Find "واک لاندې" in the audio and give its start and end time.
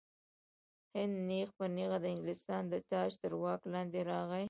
3.41-3.99